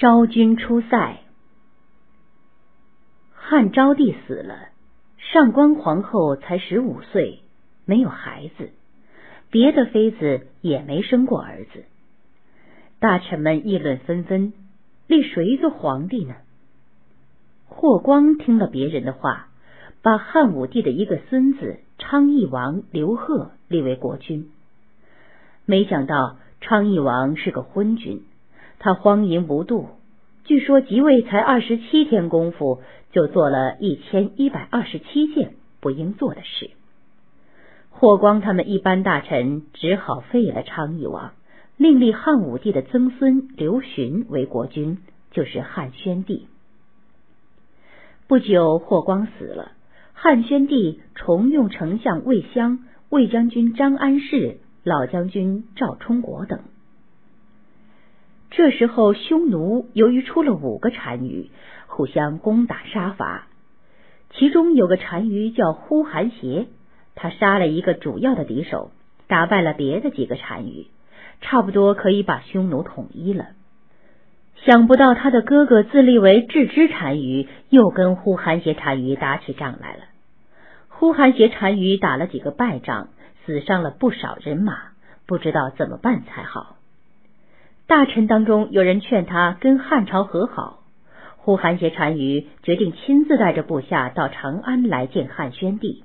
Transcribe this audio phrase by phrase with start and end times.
[0.00, 1.18] 昭君出塞。
[3.34, 4.70] 汉昭帝死了，
[5.18, 7.40] 上官皇后才十五岁，
[7.84, 8.70] 没有孩子，
[9.50, 11.84] 别的妃子也没生过儿子。
[12.98, 14.54] 大臣们议论纷纷，
[15.06, 16.34] 立谁做皇帝呢？
[17.66, 19.48] 霍光听了别人的话，
[20.00, 24.50] 把汉武帝的一个孙子昌邑王刘贺立为国君。
[25.66, 28.24] 没想到昌邑王是个昏君。
[28.82, 29.90] 他荒淫无度，
[30.44, 32.80] 据说即位才二十七天功夫，
[33.12, 36.70] 就做了一千一百二十七件不应做的事。
[37.90, 41.32] 霍光他们一般大臣只好废了昌邑王，
[41.76, 44.98] 另立汉武帝的曾孙刘询为国君，
[45.30, 46.46] 就是汉宣帝。
[48.26, 49.72] 不久，霍光死了，
[50.14, 56.60] 汉宣帝重用丞相魏襄、魏将军张安世、老将军赵充国等。
[58.50, 61.50] 这时候，匈奴由于出了五个单于，
[61.86, 63.46] 互相攻打杀伐。
[64.32, 66.66] 其中有个单于叫呼韩邪，
[67.14, 68.90] 他杀了一个主要的敌手，
[69.28, 70.88] 打败了别的几个单于，
[71.40, 73.46] 差不多可以把匈奴统一了。
[74.64, 80.02] 想不到他的哥哥自立为郅支单于，又跟呼韩邪单于打起仗来了。
[80.88, 83.08] 呼韩邪单于打了几个败仗，
[83.46, 84.74] 死伤了不少人马，
[85.26, 86.76] 不知道怎么办才好。
[87.90, 90.78] 大臣当中有人劝他跟汉朝和好，
[91.38, 96.04] 呼韩邪单于决定亲自带着部下到长安来见汉宣帝。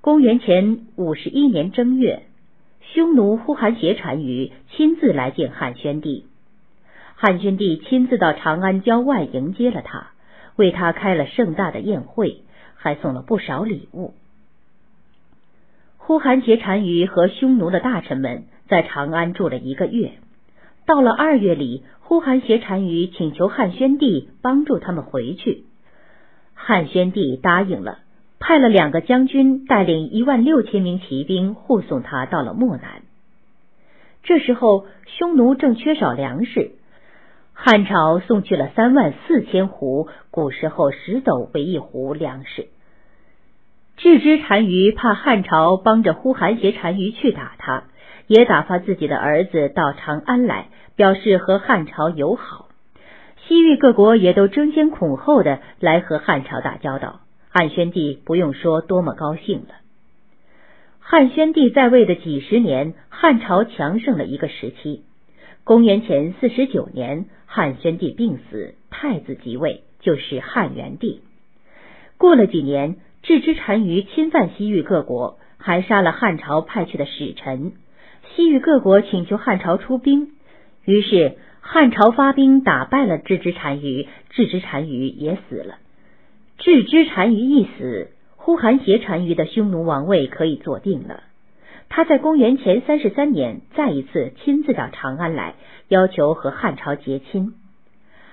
[0.00, 2.22] 公元前五十一年正月，
[2.82, 6.26] 匈奴呼韩邪单于亲自来见汉宣帝，
[7.16, 10.12] 汉宣帝亲自到长安郊外迎接了他，
[10.54, 12.42] 为他开了盛大的宴会，
[12.76, 14.14] 还送了不少礼物。
[15.96, 18.44] 呼韩邪单于和匈奴的大臣们。
[18.72, 20.12] 在长安住了一个月，
[20.86, 25.64] 到了二月里，呼韩邪单于请求汉宣帝帮助他们回去，
[26.54, 27.98] 汉宣帝答应了，
[28.40, 33.02] 派了两个将军带领一万六千名骑兵护送他到了漠南。
[34.22, 36.70] 这时候，匈奴正缺少粮食，
[37.52, 42.68] 汉朝送去了三万四千斛古时候十斗为一斛粮食。
[43.98, 47.84] 郅支单于怕汉朝帮着呼韩邪单于去打他。
[48.26, 52.68] 也打发自己的儿子到长安来，表示和汉朝友好。
[53.46, 57.20] 西域各国也都争先恐后的来和汉朝打交道。
[57.50, 59.74] 汉宣帝不用说多么高兴了。
[61.00, 65.02] 汉宣帝在位的几十年，汉朝强盛了一个时期。
[65.64, 71.20] 公元前四十九年，汉宣帝病死，太子即位，就是汉元帝。
[72.16, 77.72] 过了几年，郅支单于侵犯西域各国，还杀了汉朝派去的使臣。
[78.34, 80.32] 西域各国请求汉朝出兵，
[80.84, 85.76] 于是汉朝发兵打败了郅支单于，郅支单于也死了。
[86.58, 91.24] 郅支单于一死，呼韩邪单于的匈奴王位可以坐定了。
[91.88, 95.54] 他在公元前三十三年再一次亲自到长安来，
[95.88, 97.52] 要求和汉朝结亲。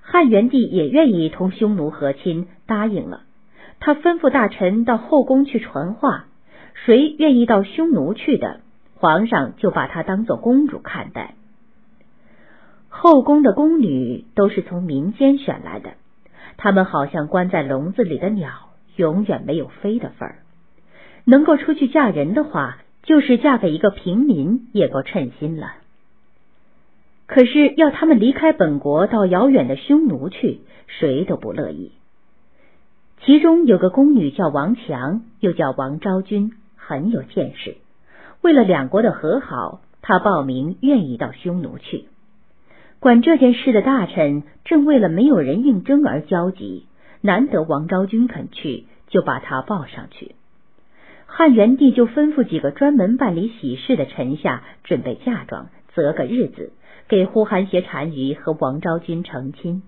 [0.00, 3.22] 汉元帝也愿意同匈奴和亲，答应了。
[3.80, 6.26] 他吩咐大臣到后宫去传话，
[6.84, 8.60] 谁愿意到匈奴去的？
[9.00, 11.34] 皇上就把她当做公主看待。
[12.90, 15.94] 后宫的宫女都是从民间选来的，
[16.58, 18.50] 她们好像关在笼子里的鸟，
[18.96, 20.38] 永远没有飞的份儿。
[21.24, 25.72] 能够出去嫁人的话，就是嫁给一个平民也够称心了。
[27.26, 31.92] 可是要他们离开本国到遥远的匈奴去，谁都不乐意。
[33.24, 37.76] 其中有个宫女叫王强，又叫王昭君，很有见识。
[38.42, 42.06] 为了两国的和好，他报名愿意到匈奴去。
[42.98, 46.86] 管这件事的大臣正为了没有人应征而焦急，
[47.20, 50.34] 难得王昭君肯去，就把他报上去。
[51.26, 56.72] 汉元帝就吩咐几个专门办理喜事的臣下准备嫁妆，择个日子
[57.08, 59.82] 给呼韩邪单于和王昭君成亲。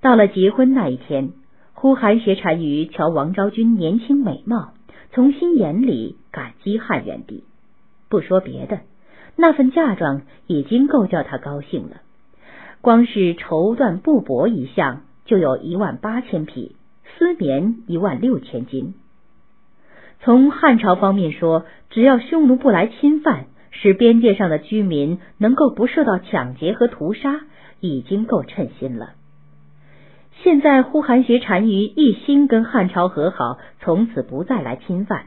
[0.00, 1.30] 到了结婚那一天，
[1.74, 4.74] 呼韩邪单于瞧王昭君年轻美貌。
[5.12, 7.44] 从心眼里感激汉元帝，
[8.08, 8.80] 不说别的，
[9.36, 12.02] 那份嫁妆已经够叫他高兴了。
[12.80, 16.76] 光是绸缎布帛一项就有一万八千匹，
[17.18, 18.94] 丝棉一万六千斤。
[20.20, 27.40] 从汉朝方面说，只要匈奴不来侵犯，使边界上的居民能够不受到抢劫和屠杀，
[27.80, 29.14] 已经够称心了。
[30.42, 35.26] 现在呼韩邪单于一心跟汉朝和好，从此不再来侵犯，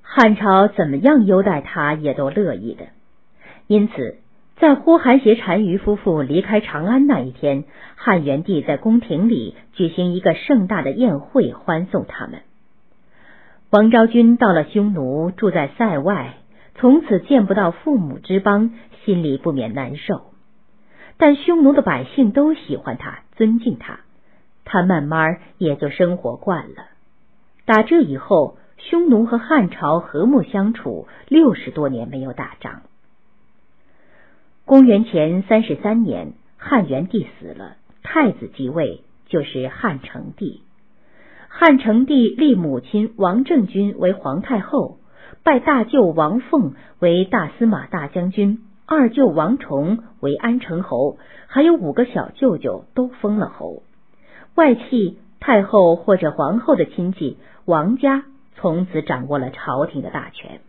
[0.00, 2.86] 汉朝怎么样优待他也都乐意的。
[3.66, 4.16] 因此，
[4.56, 7.64] 在呼韩邪单于夫妇离开长安那一天，
[7.94, 12.40] 汉元帝在宫廷里举行一个盛大的宴会，欢送他们。
[13.68, 16.36] 王昭君到了匈奴，住在塞外，
[16.76, 18.70] 从此见不到父母之邦，
[19.04, 20.22] 心里不免难受。
[21.18, 24.00] 但匈奴的百姓都喜欢他，尊敬他，
[24.64, 26.93] 他慢慢也就生活惯了。
[27.66, 32.82] 打这以后，匈奴和汉朝和睦相处，六十多年没有打仗。
[34.66, 40.62] 公元前三十三年，汉元帝死了，太子即位，就是汉成帝。
[41.48, 44.98] 汉成帝立母亲王政君为皇太后，
[45.42, 53.82] 拜大舅王凤为大司马大将军，二舅王崇为安城侯，还有五个小舅舅都封了侯。
[54.54, 58.24] 外戚、太后或者皇后的亲戚王家，
[58.56, 60.60] 从此掌握了朝廷的大权。